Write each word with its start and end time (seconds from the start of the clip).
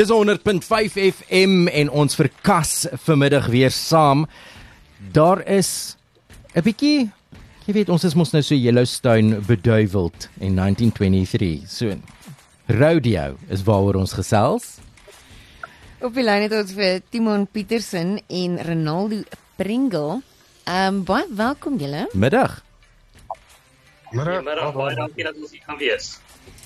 Dis 0.00 0.08
100.5 0.08 0.94
FM 0.96 1.66
en 1.68 1.90
ons 1.92 2.14
verkas 2.16 2.86
vanmiddag 3.04 3.50
weer 3.52 3.72
saam. 3.74 4.22
Daar 5.12 5.42
is 5.44 5.96
'n 6.54 6.62
bietjie 6.64 7.10
jy 7.66 7.72
weet 7.72 7.88
ons 7.88 8.04
is 8.04 8.14
mos 8.14 8.32
nou 8.32 8.40
so 8.42 8.54
Yellowstone 8.54 9.42
beduiweld 9.44 10.28
in 10.38 10.54
1923. 10.56 11.68
So 11.68 11.92
rodeo 12.66 13.36
is 13.48 13.62
waaroor 13.62 13.94
ons 13.94 14.12
gesels. 14.12 14.78
Op 16.00 16.14
die 16.14 16.24
lyn 16.24 16.48
het 16.48 16.52
ons 16.52 16.72
vir 16.72 17.02
Timon 17.10 17.46
Petersen 17.46 18.22
en 18.28 18.56
Ronaldo 18.62 19.20
Pringle. 19.56 20.22
Ehm 20.64 20.94
um, 20.94 21.04
baie 21.04 21.26
welkom 21.28 21.76
julle. 21.76 22.08
Middag. 22.12 22.64
Middag, 24.10 24.72
baie 24.72 24.96
dankie 24.96 25.24
dat 25.24 25.36
ons 25.36 25.50
hier 25.50 25.64
kan 25.66 25.76
wees. 25.76 26.16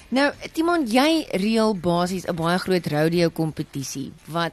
Nou, 0.08 0.32
Timon, 0.52 0.84
jy 0.86 1.24
reël 1.40 1.74
basies 1.74 2.26
'n 2.28 2.36
baie 2.36 2.58
groot 2.58 2.86
rodeo 2.86 3.30
kompetisie 3.30 4.12
wat 4.28 4.52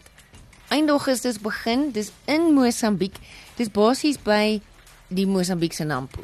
eind 0.69 0.89
Augustus 0.89 1.39
begin. 1.39 1.91
Dis 1.91 2.11
in 2.25 2.53
Mosambiek. 2.53 3.15
Dis 3.57 3.69
basies 3.69 4.17
by 4.17 4.61
die 5.09 5.27
Mosambiekse 5.27 5.83
Nampo. 5.83 6.23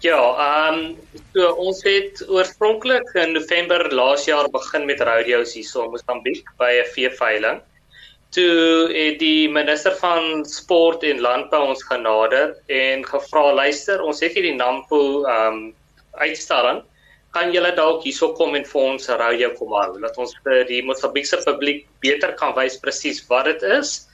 Ja, 0.00 0.20
ehm 0.38 0.74
um, 0.74 1.22
so 1.34 1.52
ons 1.52 1.82
het 1.82 2.20
oorspronklik 2.28 3.08
in 3.14 3.32
November 3.32 3.94
laas 3.94 4.24
jaar 4.24 4.48
begin 4.52 4.84
met 4.86 5.00
rodeo's 5.00 5.54
hier 5.56 5.64
so 5.64 5.84
in 5.84 5.90
Mosambiek 5.90 6.44
by 6.58 6.70
'n 6.82 6.90
veeveiling. 6.92 7.60
Toe 8.30 8.92
het 8.92 9.18
die 9.18 9.48
minister 9.48 9.96
van 9.96 10.44
sport 10.44 11.02
en 11.02 11.20
landbou 11.20 11.68
ons 11.68 11.82
genader 11.82 12.56
en 12.66 13.04
gevra 13.06 13.52
luister, 13.54 14.02
ons 14.02 14.20
het 14.20 14.32
hier 14.32 14.42
die 14.42 14.54
Nampo 14.54 15.24
ehm 15.24 15.52
um, 15.52 15.74
uitstalling. 16.18 16.82
Kan 17.36 17.52
julle 17.52 17.72
dalk 17.76 18.04
hierso 18.06 18.32
kom 18.38 18.54
en 18.56 18.64
vir 18.64 18.82
ons 18.82 19.08
'n 19.08 19.18
rodeo 19.20 19.50
kom 19.58 19.72
hou 19.72 20.00
dat 20.00 20.18
ons 20.18 20.34
vir 20.44 20.64
die 20.64 20.82
Mosambiekse 20.82 21.42
publiek 21.44 21.86
beter 22.00 22.32
kan 22.32 22.54
wys 22.56 22.78
presies 22.80 23.24
wat 23.28 23.44
dit 23.44 23.62
is 23.62 24.08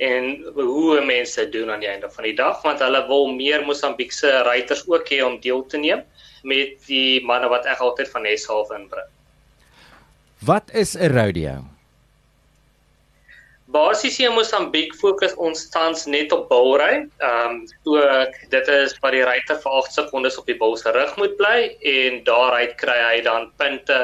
en 0.00 0.44
hoe 0.54 1.00
mense 1.04 1.50
doen 1.50 1.70
aan 1.70 1.80
die 1.80 1.88
einde 1.88 2.08
van 2.08 2.24
die 2.24 2.36
dag 2.36 2.62
want 2.64 2.80
hulle 2.80 3.02
wil 3.08 3.32
meer 3.32 3.64
Mosambiekse 3.66 4.30
ruiters 4.46 4.86
ook 4.88 5.08
hê 5.12 5.20
om 5.24 5.40
deel 5.40 5.66
te 5.66 5.78
neem 5.78 6.04
met 6.42 6.78
die 6.86 7.20
manne 7.24 7.48
wat 7.52 7.66
ek 7.66 7.82
altyd 7.84 8.08
van 8.08 8.22
Neshalf 8.22 8.70
inbring. 8.70 9.10
Wat 10.40 10.70
is 10.72 10.96
'n 10.96 11.12
rodeo? 11.12 11.79
Basies 13.70 14.16
hier 14.18 14.30
in 14.30 14.34
Mosambiek 14.34 14.94
fokus 14.98 15.36
ons 15.38 15.68
tans 15.70 16.06
net 16.10 16.32
op 16.34 16.48
bulry. 16.50 17.04
Ehm 17.22 17.60
um, 17.60 17.60
so 17.84 18.00
dit 18.50 18.70
is 18.74 18.96
wat 19.02 19.14
die 19.14 19.22
ruiter 19.26 19.60
vir 19.62 19.76
8 19.82 19.94
sekondes 19.98 20.38
op 20.40 20.48
die 20.50 20.56
bul 20.58 20.74
se 20.80 20.90
rug 20.96 21.12
moet 21.20 21.36
bly 21.38 21.58
en 21.92 22.18
daaruit 22.26 22.74
kry 22.82 22.98
hy 23.04 23.20
dan 23.26 23.46
punte 23.62 24.00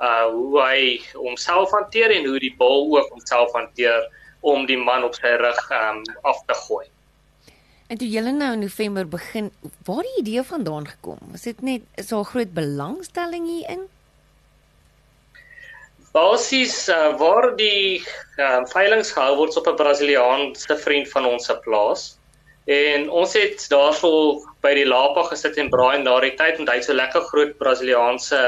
uh 0.00 0.24
hoe 0.32 0.62
hy 0.62 0.80
homself 1.12 1.74
hanteer 1.76 2.14
en 2.16 2.24
hoe 2.30 2.40
die 2.40 2.54
bul 2.56 2.88
ook 2.96 3.12
homself 3.12 3.52
hanteer 3.52 4.08
om 4.40 4.64
die 4.66 4.80
man 4.80 5.04
op 5.04 5.14
sy 5.18 5.34
rug 5.36 5.60
um, 5.76 6.00
af 6.24 6.40
te 6.48 6.56
gooi. 6.64 6.86
En 7.90 7.98
toe 7.98 8.08
julle 8.08 8.32
nou 8.32 8.52
in 8.54 8.62
November 8.64 9.08
begin, 9.08 9.50
waar 9.84 10.04
die 10.06 10.20
idee 10.22 10.42
vandaan 10.46 10.86
gekom? 10.88 11.18
Was 11.34 11.42
dit 11.42 11.60
net 11.60 11.82
so 12.06 12.20
'n 12.20 12.30
groot 12.32 12.52
belangstelling 12.54 13.46
hierin? 13.46 13.88
Basies 16.12 16.88
uh, 16.88 17.12
waar 17.18 17.52
die 17.56 18.02
uh, 18.38 18.64
veilinge 18.72 19.06
gehou 19.06 19.36
word 19.38 19.56
op 19.56 19.68
'n 19.70 19.78
Brasiliaanse 19.78 20.76
vriend 20.76 21.08
van 21.08 21.26
ons 21.26 21.46
se 21.46 21.54
plaas. 21.66 22.18
En 22.66 23.10
ons 23.10 23.32
het 23.34 23.62
daarso 23.70 24.10
by 24.62 24.72
die 24.74 24.86
Lapa 24.86 25.22
gesit 25.30 25.56
en 25.58 25.70
braai 25.70 25.96
en 25.96 26.04
daardie 26.04 26.34
tyd 26.38 26.58
en 26.58 26.68
hy 26.68 26.80
so 26.82 26.94
lekker 26.94 27.22
groot 27.30 27.56
Brasiliaanse 27.62 28.40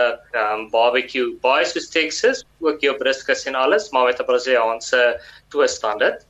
um, 0.42 0.68
barbecue, 0.74 1.32
baie 1.42 1.64
soos 1.64 1.88
Texas, 1.90 2.44
ook 2.60 2.82
jou 2.82 2.96
brisket 2.98 3.46
en 3.46 3.54
alles, 3.54 3.90
maar 3.90 4.10
met 4.10 4.20
'n 4.20 4.26
Brasiliaanse 4.26 5.20
toestand 5.54 6.00
dit. 6.00 6.26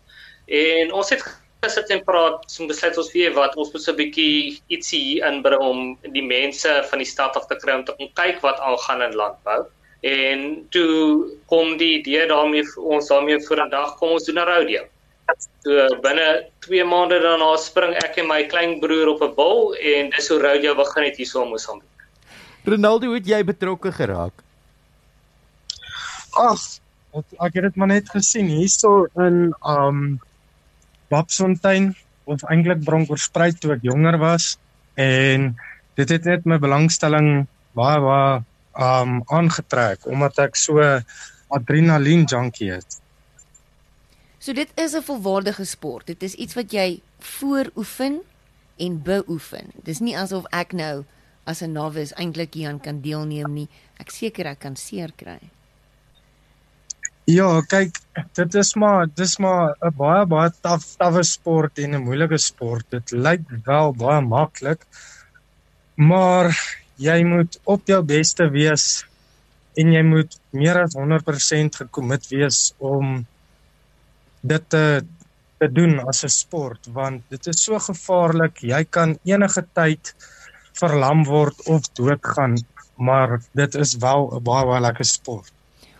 En 0.46 0.92
ons 0.92 1.10
het 1.10 1.24
gesit 1.64 1.90
en 1.90 2.04
praat, 2.04 2.44
so 2.46 2.66
besluit 2.66 2.96
ons 2.98 3.12
weer 3.12 3.32
wat 3.32 3.56
ons 3.56 3.72
moet 3.72 3.82
so 3.82 3.92
'n 3.92 3.96
bietjie 3.96 4.62
ietsie 4.68 5.00
hier 5.00 5.26
inbring 5.32 5.60
om 5.60 5.98
die 6.12 6.26
mense 6.26 6.82
van 6.90 6.98
die 6.98 7.08
stad 7.08 7.36
af 7.36 7.46
te 7.46 7.56
kry 7.56 7.72
om 7.72 7.84
te 7.84 7.94
kyk 8.14 8.40
wat 8.42 8.60
aangaan 8.60 9.02
in 9.02 9.16
landbou. 9.16 9.64
En 10.02 10.66
toe 10.74 11.30
kom 11.46 11.76
die 11.78 11.98
idee 12.00 12.26
daarmee 12.26 12.66
ons 12.76 13.08
daarmee 13.08 13.38
voor 13.46 13.64
'n 13.66 13.70
dag 13.70 13.94
kom 13.98 14.16
ons 14.18 14.24
doen 14.24 14.38
'n 14.38 14.48
rodeo. 14.50 14.84
So 15.62 16.00
binne 16.02 16.46
2 16.66 16.84
maande 16.84 17.20
daarna 17.22 17.56
spring 17.56 17.94
ek 17.94 18.18
en 18.18 18.26
my 18.26 18.42
klein 18.44 18.80
broer 18.80 19.08
op 19.08 19.22
'n 19.22 19.34
bul 19.34 19.74
en 19.74 20.10
dis 20.10 20.28
hoe 20.28 20.40
rodeo 20.40 20.74
begin 20.74 21.04
het 21.04 21.16
hierso 21.16 21.42
in 21.42 21.48
Mosambiek. 21.48 21.88
Ronaldo, 22.64 23.06
hoe 23.06 23.16
het 23.16 23.26
jy 23.26 23.44
betrokke 23.44 23.92
geraak? 23.92 24.32
Ag, 26.32 26.60
Ek 27.12 27.34
ek 27.44 27.56
het 27.58 27.64
dit 27.68 27.74
maar 27.76 27.90
net 27.90 28.08
gesien 28.08 28.48
hierso 28.48 29.04
in 29.20 29.50
um 29.68 30.20
Babsfontein 31.12 31.90
of 32.24 32.40
eintlik 32.48 32.86
Bronkhorstspruit 32.86 33.58
toe 33.60 33.74
ek 33.74 33.84
jonger 33.84 34.16
was 34.16 34.54
en 34.96 35.50
dit 36.00 36.14
het 36.14 36.24
net 36.24 36.48
my 36.48 36.56
belangstelling 36.62 37.44
baie 37.76 38.00
baie 38.00 38.40
um 38.78 39.22
aangetrek 39.26 40.06
omdat 40.06 40.38
ek 40.38 40.56
so 40.56 40.80
adrenalien 41.52 42.24
junkie 42.24 42.72
is. 42.72 43.00
So 44.38 44.52
dit 44.52 44.68
is 44.74 44.94
'n 44.94 45.02
volwaardige 45.02 45.64
sport. 45.64 46.06
Dit 46.06 46.22
is 46.22 46.34
iets 46.34 46.54
wat 46.54 46.72
jy 46.72 47.00
vooroefen 47.18 48.20
en 48.76 49.02
beoefen. 49.02 49.70
Dis 49.84 50.00
nie 50.00 50.16
asof 50.18 50.44
ek 50.50 50.72
nou 50.72 51.04
as 51.44 51.62
'n 51.62 51.72
novice 51.72 52.14
eintlik 52.14 52.54
hieraan 52.54 52.80
kan 52.80 53.00
deelneem 53.00 53.52
nie. 53.52 53.68
Ek 53.98 54.10
seker 54.10 54.46
ek 54.46 54.58
kan 54.58 54.76
seer 54.76 55.12
kry. 55.16 55.38
Ja, 57.24 57.60
kyk, 57.60 57.98
dit 58.34 58.54
is 58.54 58.74
maar 58.74 59.06
dis 59.06 59.38
maar 59.38 59.76
'n 59.80 59.94
baie 59.96 60.26
baie 60.26 60.50
taaf 60.60 60.96
tawwe 60.98 61.22
sport 61.22 61.78
en 61.78 61.94
'n 61.94 62.02
moeilike 62.02 62.38
sport. 62.38 62.90
Dit 62.90 63.10
lyk 63.12 63.40
wel 63.64 63.92
baie 63.92 64.20
maklik. 64.20 64.86
Maar 65.94 66.50
jy 67.02 67.22
moet 67.26 67.58
op 67.64 67.88
jou 67.90 68.02
beste 68.06 68.46
wees 68.54 69.04
en 69.80 69.92
jy 69.92 70.02
moet 70.06 70.36
meer 70.54 70.82
as 70.84 70.94
100% 70.98 71.80
gekommit 71.82 72.28
wees 72.30 72.70
om 72.78 73.24
dit 74.42 74.64
te 74.68 74.84
te 75.62 75.68
doen 75.70 76.00
as 76.10 76.24
'n 76.24 76.28
sport 76.28 76.88
want 76.90 77.22
dit 77.30 77.46
is 77.46 77.62
so 77.64 77.78
gevaarlik. 77.78 78.62
Jy 78.62 78.82
kan 78.84 79.18
enige 79.24 79.62
tyd 79.74 80.14
verlam 80.74 81.24
word 81.24 81.66
of 81.68 81.86
doodgaan, 81.94 82.56
maar 82.96 83.40
dit 83.54 83.74
is 83.74 83.96
wel 83.96 84.30
'n 84.36 84.42
baie 84.42 84.66
baie 84.66 84.80
lekker 84.80 85.04
sport. 85.04 85.52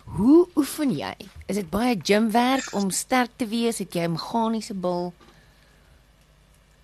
Hoe 0.05 0.49
oefen 0.57 0.91
jy? 0.91 1.15
Is 1.47 1.57
dit 1.57 1.71
baie 1.71 1.97
gymwerk 2.03 2.75
om 2.75 2.91
sterk 2.91 3.31
te 3.37 3.47
wees? 3.47 3.79
Het 3.79 3.95
jy 3.95 4.05
'n 4.05 4.13
meganiese 4.13 4.75
bil? 4.75 5.13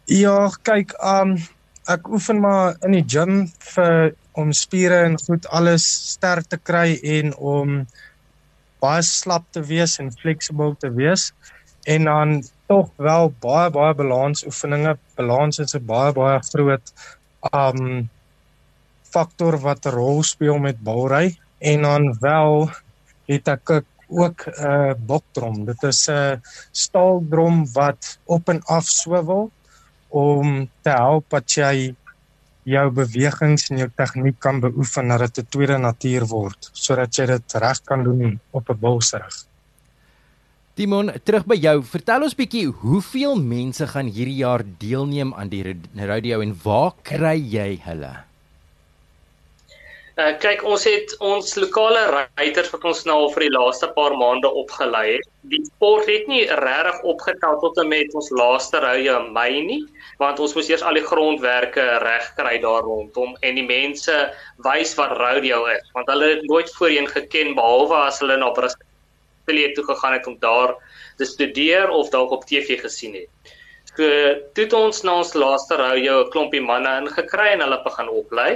Ja, 0.05 0.50
kyk, 0.62 0.95
um 1.03 1.37
ek 1.88 2.09
oefen 2.12 2.41
maar 2.44 2.76
in 2.84 2.93
die 2.93 3.06
gym 3.09 3.47
vir 3.72 4.12
om 4.38 4.53
spiere 4.53 5.00
en 5.06 5.16
goed 5.25 5.47
alles 5.56 5.87
sterk 6.12 6.50
te 6.53 6.59
kry 6.71 6.99
en 7.16 7.32
om 7.53 7.78
baie 8.82 9.03
slap 9.03 9.47
te 9.56 9.62
wees 9.71 9.97
en 10.03 10.12
flexible 10.21 10.75
te 10.82 10.91
wees 10.94 11.32
en 11.88 12.04
dan 12.10 12.34
tog 12.69 12.91
wel 13.00 13.32
baie 13.41 13.71
baie 13.72 13.94
balans 13.97 14.44
oefeninge. 14.44 14.99
Balans 15.16 15.59
is 15.65 15.75
'n 15.75 15.87
baie 15.87 16.12
baie 16.12 16.38
groot 16.53 16.93
um 17.53 18.10
faktor 19.15 19.56
wat 19.65 19.87
'n 19.87 19.97
rol 19.97 20.22
speel 20.22 20.59
met 20.59 20.84
balry 20.84 21.38
en 21.59 21.82
dan 21.82 22.16
wel 22.20 22.70
het 23.26 23.49
ek 23.49 23.70
ook 24.09 24.47
'n 24.47 24.65
uh, 24.65 24.93
bokdrom. 25.06 25.65
Dit 25.65 25.82
is 25.82 26.09
'n 26.09 26.12
uh, 26.12 26.37
staaldrom 26.72 27.66
wat 27.72 28.19
op 28.25 28.49
en 28.49 28.60
af 28.66 28.84
swivel 28.84 29.50
om 30.08 30.69
te 30.82 30.91
help 30.91 31.28
dat 31.30 31.50
jy 31.52 31.94
jou 32.69 32.86
bewegings 32.92 33.70
en 33.70 33.82
jou 33.82 33.88
tegniek 33.96 34.36
kan 34.41 34.60
beoefen 34.60 35.08
dat 35.08 35.20
dit 35.20 35.38
'n 35.44 35.49
tweede 35.50 35.78
natuur 35.78 36.26
word 36.26 36.70
sodat 36.72 37.16
jy 37.16 37.26
dit 37.26 37.52
reg 37.52 37.81
kan 37.84 38.05
doen 38.05 38.40
op 38.50 38.70
'n 38.70 38.81
bulsrug. 38.81 39.44
Timon, 40.75 41.10
terug 41.25 41.44
by 41.46 41.56
jou. 41.58 41.82
Vertel 41.82 42.22
ons 42.22 42.34
bietjie 42.34 42.66
hoeveel 42.66 43.34
mense 43.34 43.87
gaan 43.87 44.06
hierdie 44.06 44.37
jaar 44.44 44.62
deelneem 44.78 45.34
aan 45.34 45.49
die 45.49 45.75
rodeo 45.94 46.40
en 46.40 46.54
waar 46.62 46.93
kry 47.02 47.34
jy 47.34 47.81
hulle? 47.82 48.27
Uh, 50.19 50.32
kyk, 50.43 50.65
ons 50.67 50.82
het 50.82 51.12
ons 51.23 51.53
lokale 51.62 52.00
ruiters 52.11 52.73
wat 52.73 52.85
ons 52.91 53.05
nou 53.06 53.15
al 53.20 53.29
vir 53.37 53.44
die 53.44 53.53
laaste 53.55 53.87
paar 53.94 54.17
maande 54.19 54.49
opgelei 54.50 55.03
het. 55.12 55.26
Die 55.53 55.61
sport 55.62 56.09
het 56.11 56.25
nie 56.26 56.41
regtig 56.59 57.05
opgetel 57.12 57.61
tot 57.62 57.76
en 57.79 57.87
met 57.93 58.17
ons 58.19 58.31
laaste 58.35 58.81
roue 58.82 59.12
in 59.12 59.29
Mei 59.37 59.61
nie, 59.62 59.76
want 60.19 60.41
ons 60.43 60.56
moes 60.59 60.70
eers 60.73 60.82
al 60.82 60.99
die 60.99 61.05
grondwerke 61.06 61.85
regkry 62.03 62.56
daar 62.65 62.82
rondom 62.82 63.37
en 63.47 63.61
die 63.61 63.67
mense 63.69 64.17
wys 64.67 64.97
wat 64.99 65.15
rodeo 65.20 65.61
is, 65.70 65.87
want 65.94 66.11
hulle 66.11 66.32
het 66.32 66.43
nooit 66.50 66.73
voorheen 66.81 67.06
geken 67.12 67.55
behalwe 67.55 68.00
as 68.09 68.19
hulle 68.19 68.41
na 68.43 68.49
Brasilia 68.56 69.69
toe 69.76 69.85
gegaan 69.93 70.17
het 70.17 70.26
om 70.26 70.35
daar 70.43 70.75
te 71.21 71.29
studeer 71.31 71.94
of 71.94 72.11
dalk 72.11 72.35
op 72.35 72.49
TV 72.50 72.81
gesien 72.82 73.14
het. 73.21 73.55
So, 73.93 74.03
toe 74.50 74.67
het 74.67 74.75
ons 74.81 74.99
na 75.06 75.21
ons 75.23 75.31
laaste 75.38 75.79
roue 75.79 76.19
'n 76.25 76.35
klompie 76.35 76.64
manne 76.73 76.97
ingekry 77.05 77.53
en 77.55 77.62
hulle 77.62 77.81
begin 77.87 78.11
oplei 78.11 78.50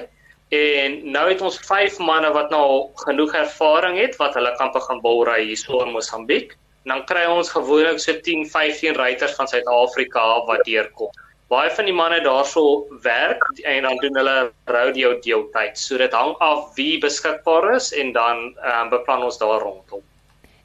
En 0.53 0.99
nou 1.15 1.29
het 1.31 1.41
ons 1.41 1.57
5 1.65 1.95
manne 2.05 2.29
wat 2.35 2.51
nou 2.53 2.91
genoeg 3.07 3.33
ervaring 3.41 3.97
het 3.97 4.19
wat 4.21 4.35
hulle 4.37 4.51
kan 4.59 4.73
begin 4.75 4.99
bulry 5.01 5.47
hierso 5.49 5.81
in 5.81 5.95
Mosambiek. 5.95 6.53
Dan 6.85 7.07
kry 7.09 7.23
ons 7.31 7.49
gewoonlik 7.55 8.03
so 8.03 8.13
10, 8.27 8.45
15 8.53 8.99
ruiters 8.99 9.33
van 9.39 9.49
Suid-Afrika 9.49 10.25
wat 10.51 10.65
deurkom. 10.69 11.09
Baie 11.49 11.73
van 11.73 11.89
die 11.89 11.97
manne 11.97 12.21
daarso 12.25 12.85
werk 13.05 13.41
en 13.65 13.89
dan 13.89 13.97
doen 14.05 14.21
hulle 14.21 14.37
rodeo 14.69 15.15
deeltyd. 15.25 15.79
So 15.79 15.97
dit 16.01 16.13
hang 16.13 16.37
af 16.45 16.77
wie 16.77 17.01
beskikbaar 17.01 17.71
is 17.79 17.89
en 17.97 18.13
dan 18.13 18.45
um, 18.53 18.93
beplan 18.93 19.25
ons 19.25 19.41
daar 19.41 19.61
rondom. 19.65 20.05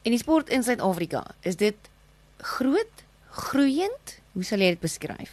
En 0.04 0.12
die 0.12 0.20
sport 0.20 0.52
in 0.52 0.62
Suid-Afrika, 0.64 1.24
is 1.48 1.56
dit 1.56 1.92
groot, 2.44 3.04
groeiend? 3.30 4.18
Hoe 4.36 4.44
sal 4.44 4.60
jy 4.60 4.74
dit 4.76 4.84
beskryf? 4.84 5.32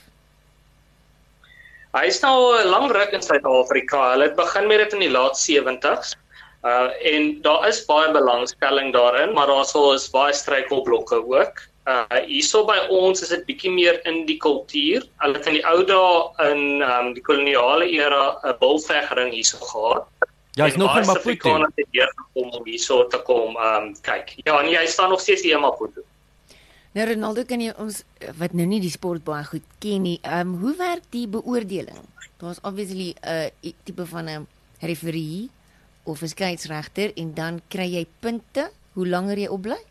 Hy 1.96 2.10
is 2.12 2.18
nou 2.20 2.52
'n 2.60 2.68
lang 2.68 2.90
ruk 2.92 3.14
in 3.16 3.22
Suid-Afrika. 3.24 4.12
Hulle 4.12 4.28
het 4.28 4.36
begin 4.36 4.68
met 4.68 4.84
dit 4.84 4.94
in 4.94 5.04
die 5.06 5.12
laat 5.12 5.40
70s. 5.40 6.16
Uh 6.66 6.90
en 7.12 7.42
daar 7.42 7.68
is 7.68 7.86
baie 7.88 8.12
belangstelling 8.12 8.92
daarin, 8.94 9.32
maar 9.34 9.48
daar 9.48 9.66
sou 9.66 9.94
is 9.94 10.10
baie 10.12 10.34
struikelblokke 10.34 11.22
ook. 11.24 11.62
Uh 11.88 12.20
hierso 12.26 12.66
by 12.68 12.76
ons 12.90 13.22
is 13.22 13.32
dit 13.32 13.46
bietjie 13.46 13.72
meer 13.72 14.02
in 14.12 14.26
die 14.26 14.38
kultuur. 14.38 15.06
Hulle 15.24 15.38
het 15.40 15.48
in 15.48 15.56
die 15.60 15.66
ou 15.72 15.86
dae 15.88 16.50
in 16.52 16.84
um 16.84 17.14
die 17.14 17.24
koloniale 17.24 17.88
era 17.88 18.24
'n 18.44 18.58
bulvegring 18.60 19.32
hierso 19.32 19.58
gehad. 19.64 20.04
Ja, 20.60 20.66
is 20.66 20.76
nog 20.76 20.98
in 20.98 21.06
Maputo. 21.06 21.20
Afrikaners 21.20 21.76
het 21.76 21.88
hier 21.92 22.12
gekom 22.16 22.52
om 22.52 22.66
hierso 22.66 23.08
te 23.08 23.22
kom 23.24 23.56
um 23.56 23.96
kyk. 24.02 24.36
Ja, 24.44 24.60
en 24.60 24.70
jy 24.70 24.86
staan 24.86 25.10
nog 25.10 25.22
steeds 25.22 25.42
hier 25.48 25.56
in 25.56 25.62
Maputo. 25.62 26.02
Nou 26.96 27.04
Ronaldo 27.10 27.44
kan 27.44 27.60
jy 27.60 27.74
ons 27.76 28.04
wat 28.40 28.54
nou 28.56 28.66
nie 28.72 28.80
die 28.80 28.94
sport 28.94 29.26
baie 29.28 29.44
goed 29.44 29.66
ken 29.84 30.06
nie. 30.08 30.20
Ehm 30.24 30.54
um, 30.54 30.60
hoe 30.62 30.76
werk 30.80 31.10
die 31.12 31.26
beoordeling? 31.28 32.00
Daar's 32.40 32.62
obviously 32.64 33.12
'n 33.20 33.52
uh, 33.64 33.74
tipe 33.84 34.06
van 34.06 34.30
'n 34.30 34.48
referee 34.80 35.50
of 36.04 36.22
'n 36.22 36.28
skeieregter 36.28 37.12
en 37.16 37.34
dan 37.34 37.62
kry 37.68 37.88
jy 37.98 38.08
punte 38.20 38.72
hoe 38.94 39.08
langer 39.08 39.38
jy 39.38 39.48
opbly? 39.48 39.82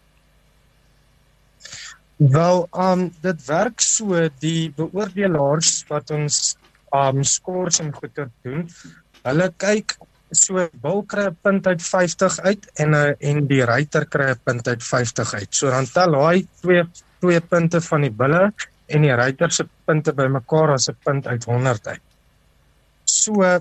Wel, 2.17 2.69
um 2.73 3.13
dit 3.21 3.47
werk 3.47 3.81
so 3.81 4.29
die 4.39 4.71
beoordelaars 4.71 5.85
wat 5.89 6.11
ons 6.11 6.57
um 6.95 7.23
scores 7.23 7.81
en 7.81 7.93
goeie 7.93 8.29
doen. 8.43 8.69
Hulle 9.23 9.53
kyk 9.57 9.99
so 10.35 10.69
bil 10.83 11.03
kry 11.09 11.27
'n 11.31 11.37
punt 11.43 11.67
uit 11.67 11.83
50 11.83 12.39
uit 12.41 12.71
en 12.83 12.91
'n 12.91 12.95
uh, 12.95 13.31
en 13.31 13.47
die 13.47 13.65
ruiter 13.65 14.07
kry 14.07 14.31
'n 14.31 14.41
punt 14.45 14.69
uit 14.69 14.83
50 14.83 15.35
uit. 15.35 15.51
So 15.51 15.71
dan 15.71 15.87
tel 15.87 16.15
hy 16.15 16.47
twee 16.63 16.85
twee 17.21 17.41
punte 17.41 17.81
van 17.81 18.01
die 18.01 18.11
bulle 18.11 18.53
en 18.87 19.03
die 19.03 19.15
ruiter 19.15 19.51
se 19.51 19.65
punte 19.87 20.13
bymekaar 20.13 20.75
as 20.75 20.89
'n 20.89 20.97
punt 21.05 21.27
uit 21.27 21.45
100 21.45 21.87
uit. 21.87 22.03
So 23.05 23.61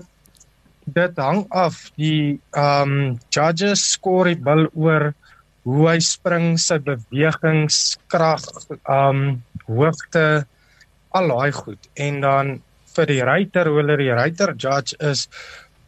dit 0.84 1.16
hang 1.16 1.46
af 1.50 1.90
die 1.96 2.40
um 2.52 3.18
judges 3.30 3.92
score 3.92 4.34
die 4.34 4.42
bil 4.42 4.68
oor 4.74 5.14
hoe 5.64 5.88
hy 5.88 5.98
spring, 6.04 6.58
sy 6.60 6.76
bewegingskrag, 6.78 8.44
um 8.84 9.42
hoogte, 9.64 10.44
al 11.16 11.28
daai 11.32 11.52
goed. 11.56 11.88
En 11.96 12.20
dan 12.20 12.50
vir 12.94 13.10
die 13.10 13.22
ruiter, 13.24 13.70
hoe 13.70 13.80
hulle 13.80 13.96
die 13.98 14.12
ruiter 14.12 14.52
judge 14.60 14.98
is 15.00 15.26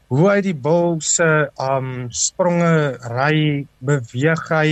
hoe 0.09 0.27
hy 0.31 0.41
die 0.45 0.55
bil 0.55 1.01
se 1.03 1.29
um 1.59 2.09
spronge 2.15 2.97
ry 3.11 3.67
beweeg 3.81 4.43
hy 4.51 4.69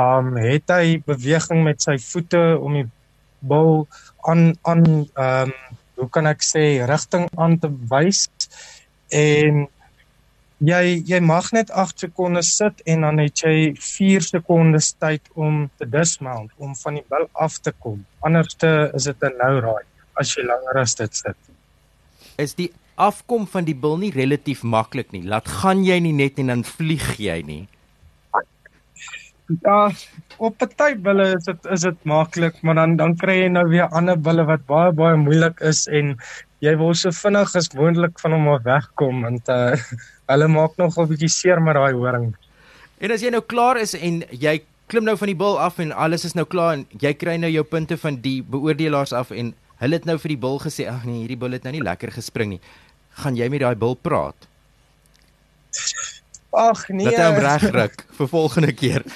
um 0.00 0.36
het 0.40 0.72
hy 0.72 0.98
beweging 1.04 1.64
met 1.64 1.82
sy 1.84 1.96
voete 2.00 2.44
om 2.56 2.78
die 2.80 2.88
bil 3.40 3.84
aan 4.28 4.54
aan 4.64 4.86
um 5.04 5.52
hoe 5.96 6.08
kan 6.12 6.28
ek 6.28 6.44
sê 6.44 6.64
rigting 6.88 7.26
aan 7.40 7.56
te 7.60 7.70
wys. 7.90 8.26
En 9.12 9.64
jy 10.64 10.82
jy 11.08 11.20
mag 11.24 11.50
net 11.56 11.70
8 11.70 12.06
sekondes 12.06 12.52
sit 12.56 12.80
en 12.88 13.04
dan 13.06 13.20
het 13.20 13.44
jy 13.44 13.74
4 13.80 14.24
sekondes 14.24 14.92
tyd 15.00 15.24
om 15.34 15.66
te 15.80 15.88
dismount 15.88 16.52
om 16.56 16.74
van 16.82 17.00
die 17.00 17.04
bil 17.12 17.28
af 17.32 17.58
te 17.60 17.72
kom. 17.72 18.04
Anderste 18.24 18.90
is 18.94 19.04
dit 19.04 19.22
'n 19.22 19.36
nou 19.36 19.60
raai 19.60 19.84
as 20.20 20.36
jy 20.36 20.44
langer 20.44 20.80
as 20.80 20.94
dit 20.94 21.14
sit. 21.14 21.36
Is 22.36 22.54
die 22.54 22.72
afkom 22.96 23.46
van 23.46 23.64
die 23.68 23.76
bil 23.76 23.96
nie 24.00 24.10
relatief 24.14 24.62
maklik 24.64 25.12
nie. 25.12 25.22
Laat 25.22 25.48
gaan 25.60 25.84
jy 25.84 25.98
nie 26.00 26.14
net 26.16 26.38
en 26.42 26.52
dan 26.52 26.64
vlieg 26.64 27.16
jy 27.20 27.40
nie. 27.46 27.64
Ja, 29.62 29.92
op 30.42 30.56
party 30.58 30.96
bulle 30.98 31.28
is 31.36 31.44
dit 31.46 31.68
is 31.70 31.84
dit 31.86 31.98
maklik, 32.08 32.56
maar 32.66 32.74
dan 32.80 32.96
dan 32.98 33.14
kry 33.20 33.36
jy 33.44 33.50
nou 33.54 33.68
weer 33.70 33.86
ander 33.94 34.18
bulle 34.18 34.42
wat 34.48 34.64
baie 34.66 34.90
baie 34.92 35.18
moeilik 35.20 35.60
is 35.60 35.84
en 35.86 36.16
jy 36.64 36.72
wil 36.80 36.94
so 36.98 37.14
vinnig 37.14 37.54
as 37.54 37.70
moontlik 37.76 38.18
van 38.24 38.34
hom 38.34 38.48
af 38.56 38.64
wegkom 38.66 39.22
want 39.28 39.52
uh 39.52 39.76
hulle 40.30 40.48
maak 40.50 40.74
nog 40.82 40.98
'n 40.98 41.06
bietjie 41.12 41.30
seer 41.30 41.62
met 41.62 41.78
daai 41.78 41.94
horing. 41.94 42.34
En 42.98 43.12
as 43.12 43.22
jy 43.22 43.30
nou 43.30 43.42
klaar 43.42 43.78
is 43.78 43.94
en 43.94 44.24
jy 44.30 44.62
klim 44.86 45.04
nou 45.04 45.16
van 45.16 45.30
die 45.30 45.38
bil 45.38 45.60
af 45.60 45.78
en 45.78 45.92
alles 45.92 46.24
is 46.24 46.34
nou 46.34 46.46
klaar 46.46 46.72
en 46.78 46.86
jy 46.98 47.12
kry 47.14 47.36
nou 47.36 47.50
jou 47.50 47.64
punte 47.64 47.96
van 47.96 48.18
die 48.22 48.42
beoordelaars 48.42 49.12
af 49.12 49.30
en 49.30 49.54
hulle 49.82 49.94
het 49.94 50.06
nou 50.06 50.18
vir 50.18 50.28
die 50.34 50.42
bil 50.42 50.58
gesê 50.58 50.88
ag 50.90 51.04
nee, 51.04 51.22
hierdie 51.22 51.38
bil 51.38 51.52
het 51.52 51.64
nou 51.64 51.72
nie 51.72 51.84
lekker 51.84 52.10
gespring 52.10 52.56
nie 52.56 52.60
gaan 53.22 53.36
jy 53.36 53.48
met 53.52 53.64
daai 53.64 53.76
bil 53.78 53.96
praat? 53.96 54.48
Ag 56.56 56.88
nee. 56.88 57.04
Dat 57.04 57.20
hy 57.20 57.30
hom 57.30 57.40
regruk 57.44 58.04
vir 58.18 58.32
volgende 58.32 58.72
keer. 58.72 59.04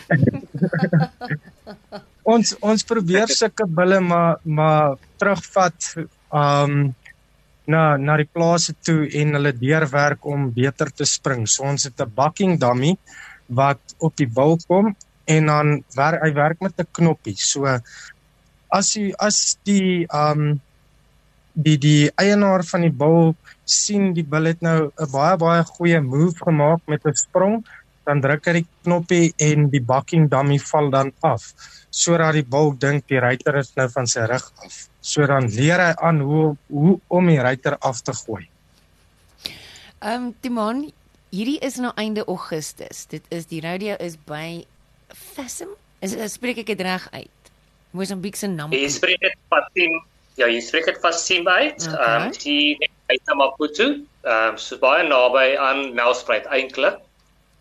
ons 2.35 2.55
ons 2.61 2.87
probeer 2.87 3.33
sulke 3.33 3.67
bulle 3.67 4.01
maar 4.05 4.41
maar 4.45 4.97
terugvat 5.21 5.93
um 6.31 6.93
na 7.71 7.83
na 7.97 8.17
die 8.19 8.29
plase 8.29 8.75
toe 8.87 9.09
en 9.21 9.37
hulle 9.37 9.53
deurwerk 9.57 10.27
om 10.27 10.51
beter 10.55 10.91
te 10.93 11.07
spring. 11.09 11.47
So 11.47 11.65
ons 11.65 11.87
het 11.89 12.01
'n 12.01 12.13
bucking 12.15 12.59
dummy 12.61 12.97
wat 13.49 13.81
op 13.99 14.17
die 14.17 14.29
bil 14.29 14.59
kom 14.67 14.97
en 15.27 15.47
dan 15.47 15.85
werk 15.95 16.23
hy 16.23 16.33
werk 16.35 16.61
met 16.61 16.79
'n 16.79 16.93
knoppie. 16.93 17.37
So 17.37 17.81
as 18.71 18.97
jy 18.97 19.15
as 19.19 19.57
die 19.65 20.07
um 20.13 20.61
die 21.55 21.79
die 21.79 22.11
eienaar 22.17 22.65
van 22.65 22.81
die 22.81 22.97
bil 23.03 23.35
sien 23.71 24.13
die 24.17 24.27
bil 24.27 24.51
het 24.51 24.63
nou 24.67 24.91
'n 24.91 25.11
baie 25.13 25.37
baie 25.37 25.65
goeie 25.65 26.01
move 26.01 26.37
gemaak 26.39 26.81
met 26.87 27.07
'n 27.07 27.15
sprong, 27.15 27.65
dan 28.05 28.21
druk 28.21 28.47
hy 28.47 28.53
die 28.53 28.69
knoppie 28.83 29.33
en 29.39 29.71
die 29.71 29.83
bucking 29.83 30.29
dummy 30.31 30.59
val 30.59 30.91
dan 30.91 31.13
af 31.21 31.55
sodat 31.91 32.37
die 32.39 32.47
bil 32.47 32.73
dink 32.79 33.07
die 33.11 33.19
ruiter 33.19 33.59
is 33.61 33.73
nou 33.77 33.89
van 33.91 34.07
sy 34.07 34.25
rug 34.31 34.47
af. 34.65 34.87
So 35.01 35.27
dan 35.27 35.49
leer 35.51 35.81
hy 35.83 35.93
aan 36.07 36.21
hoe 36.21 36.57
hoe 36.69 36.99
om 37.09 37.27
die 37.27 37.41
ruiter 37.41 37.77
af 37.79 38.03
te 38.03 38.13
gooi. 38.13 38.47
Ehm 40.01 40.15
um, 40.15 40.35
Timon, 40.41 40.93
hierdie 41.31 41.59
is 41.59 41.77
nou 41.77 41.93
einde 41.97 42.25
Augustus. 42.25 43.07
Dit 43.07 43.27
is 43.29 43.47
die 43.47 43.61
rodeo 43.61 43.97
is 43.99 44.17
by 44.27 44.65
Fassum. 45.09 45.75
Is 46.01 46.15
spreek 46.33 46.63
ek 46.63 46.73
dit 46.73 46.81
reg 46.81 47.09
uit? 47.11 47.53
Mosambiek 47.91 48.37
se 48.37 48.47
naam. 48.47 48.73
Jy 48.73 48.89
spreek 48.89 49.21
dit 49.21 49.37
Fatim 49.51 50.01
Ja, 50.39 50.47
jy 50.49 50.61
spreek 50.65 50.87
dit 50.89 51.15
sien 51.19 51.45
by. 51.45 51.75
Ehm 51.75 52.29
um, 52.29 52.33
die 52.41 52.79
uit 53.11 53.33
Maputo, 53.37 53.87
ehm 54.25 54.53
um, 54.55 54.59
so 54.59 54.79
baie 54.83 55.07
naby 55.07 55.57
aan 55.59 55.95
Nelspruit 55.95 56.47
eintlik. 56.57 56.99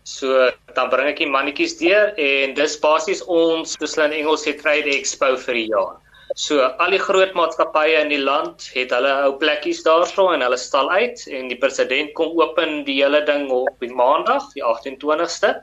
So 0.08 0.50
dan 0.74 0.90
bring 0.92 1.10
ek 1.12 1.20
die 1.22 1.30
mannetjies 1.30 1.76
deur 1.80 2.14
en 2.16 2.54
dis 2.56 2.76
basies 2.82 3.20
ons 3.28 3.76
soos 3.76 3.96
hulle 3.96 4.08
in 4.10 4.16
Engels 4.22 4.46
sê 4.46 4.54
trade 4.58 4.90
expo 4.94 5.34
vir 5.46 5.58
die 5.60 5.66
jaar. 5.70 5.96
So 6.38 6.62
al 6.62 6.94
die 6.94 7.02
groot 7.02 7.34
maatskappye 7.38 7.98
in 8.00 8.12
die 8.14 8.22
land 8.22 8.68
het 8.74 8.94
hulle 8.94 9.12
ou 9.26 9.34
plekkies 9.42 9.82
daarso 9.86 10.28
en 10.34 10.46
hulle 10.46 10.60
stal 10.60 10.90
uit 10.94 11.26
en 11.28 11.50
die 11.52 11.58
president 11.64 12.14
kom 12.18 12.38
open 12.40 12.84
die 12.86 13.00
hele 13.02 13.20
ding 13.26 13.50
op 13.54 13.82
die 13.84 13.92
maandag, 13.92 14.46
die 14.54 14.64
28ste. 14.64 15.58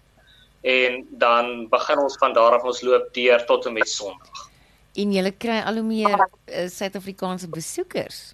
En 0.68 1.02
dan 1.24 1.70
begin 1.72 2.04
ons 2.04 2.20
van 2.20 2.36
daar 2.36 2.60
af 2.60 2.68
ons 2.68 2.84
loop 2.84 3.10
deur 3.16 3.44
tot 3.48 3.66
en 3.70 3.78
met 3.80 3.90
Sondag 3.90 4.48
en 4.98 5.14
jy 5.14 5.32
kry 5.38 5.60
al 5.62 5.80
hoe 5.80 5.86
meer 5.86 6.18
uh, 6.18 6.66
Suid-Afrikaanse 6.72 7.50
besoekers. 7.54 8.34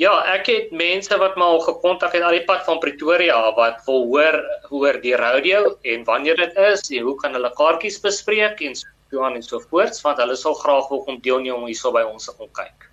Ja, 0.00 0.12
ek 0.34 0.48
het 0.50 0.70
mense 0.74 1.16
wat 1.20 1.36
my 1.38 1.46
al 1.46 1.60
gekontak 1.62 2.14
het 2.16 2.24
al 2.26 2.34
die 2.34 2.46
pad 2.48 2.64
van 2.66 2.80
Pretoria 2.82 3.38
wat 3.56 3.82
wil 3.86 4.06
hoor 4.10 4.38
hoor 4.70 4.98
die 5.02 5.14
radio 5.18 5.76
en 5.82 6.04
wanneer 6.08 6.40
dit 6.40 6.56
is 6.70 6.88
en 6.90 7.04
hoe 7.06 7.16
kan 7.20 7.36
hulle 7.36 7.50
kaartjies 7.58 8.00
bespreek 8.02 8.62
en 8.66 8.74
so 8.76 9.24
aan 9.24 9.38
en 9.38 9.44
so 9.46 9.60
voort 9.70 10.00
want 10.06 10.22
hulle 10.22 10.36
sal 10.36 10.56
graag 10.62 10.88
wil 10.90 11.04
kom 11.06 11.20
deelneem 11.22 11.60
om 11.60 11.68
hierso 11.68 11.92
by 11.94 12.02
ons 12.06 12.26
te 12.26 12.34
kom 12.38 12.50
kyk. 12.56 12.88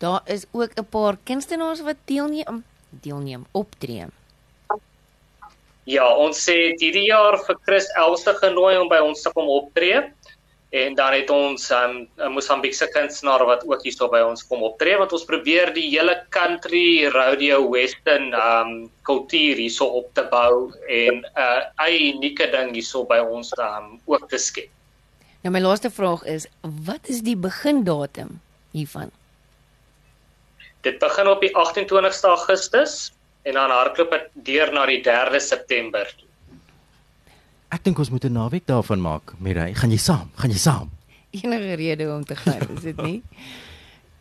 Daar 0.00 0.22
is 0.24 0.46
ook 0.52 0.72
'n 0.76 0.88
paar 0.88 1.16
kunstenaars 1.24 1.82
wat 1.82 1.96
deelneem 2.04 2.64
deelneem 2.90 3.46
optree. 3.52 4.06
Ja, 5.84 6.06
ons 6.16 6.38
sê 6.48 6.76
hierdie 6.78 7.08
jaar 7.08 7.38
vir 7.46 7.56
Chris 7.66 7.86
Elste 7.96 8.34
genooi 8.34 8.78
om 8.78 8.88
by 8.88 8.98
ons 8.98 9.22
te 9.22 9.32
kom 9.32 9.48
optree 9.48 10.02
en 10.70 10.94
dan 10.94 11.12
het 11.12 11.30
ons 11.30 11.70
um, 11.70 12.08
'n 12.16 12.30
Mosambiekse 12.30 12.88
kunstenaar 12.94 13.44
wat 13.44 13.66
ook 13.66 13.82
hierso 13.82 14.08
by 14.08 14.20
ons 14.22 14.46
kom 14.46 14.62
optree 14.62 14.96
want 14.96 15.12
ons 15.12 15.24
probeer 15.24 15.72
die 15.74 15.88
hele 15.90 16.14
country 16.30 17.08
rodeo 17.10 17.70
western 17.70 18.34
um 18.34 18.90
kultuur 19.02 19.56
hierso 19.56 19.84
op 19.84 20.14
te 20.14 20.22
bou 20.30 20.70
en 20.86 21.14
'n 21.14 21.24
uh, 21.36 21.62
eie 21.86 22.12
unieke 22.14 22.50
ding 22.50 22.70
hierso 22.74 23.04
by 23.04 23.18
ons 23.18 23.50
um 23.58 24.00
ook 24.06 24.28
te 24.28 24.38
skep. 24.38 24.70
Nou 25.42 25.52
my 25.52 25.60
laaste 25.60 25.90
vraag 25.90 26.22
is 26.24 26.46
wat 26.60 27.08
is 27.08 27.22
die 27.22 27.36
begindatum 27.36 28.40
hiervan? 28.70 29.10
Dit 30.80 30.98
begin 30.98 31.28
op 31.28 31.40
die 31.40 31.50
28ste 31.50 32.28
Augustus 32.28 33.12
en 33.42 33.54
dan 33.54 33.70
hardloop 33.70 34.10
dit 34.10 34.28
deur 34.34 34.72
na 34.72 34.86
die 34.86 35.02
3de 35.02 35.40
September. 35.40 36.06
Ek 37.70 37.84
dink 37.84 37.98
ons 37.98 38.10
moet 38.10 38.24
'n 38.24 38.32
naweek 38.32 38.66
daarvan 38.66 39.00
maak, 39.00 39.34
Mirai. 39.38 39.74
Gaan 39.74 39.90
jy 39.90 39.96
saam? 39.98 40.30
Gaan 40.34 40.50
jy 40.50 40.56
saam? 40.58 40.90
Enige 41.30 41.74
rede 41.76 42.10
om 42.14 42.24
te 42.24 42.34
gaan, 42.36 42.60
is 42.76 42.82
dit 42.82 42.96
nie? 43.02 43.22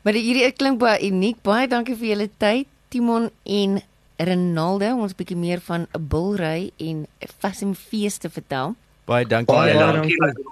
Maar 0.03 0.13
die- 0.13 0.21
hierdie 0.23 0.51
klink 0.51 0.79
baie 0.79 1.01
uniek. 1.11 1.41
Baie 1.41 1.67
dankie 1.67 1.95
vir 1.95 2.07
julle 2.15 2.29
tyd, 2.37 2.67
Timon 2.89 3.29
en 3.45 3.81
Ronaldo. 4.17 4.95
Ons 5.01 5.11
'n 5.13 5.15
bietjie 5.17 5.37
meer 5.37 5.59
van 5.61 5.87
'n 5.93 6.07
bulry 6.07 6.71
en 6.77 7.07
Fashion 7.39 7.75
Fees 7.75 8.17
te 8.17 8.29
vertel. 8.29 8.75
Baie 9.05 9.25
dankie. 9.25 9.55
Baie. 9.55 9.73
Dankie. 9.73 10.15
dankie. 10.17 10.43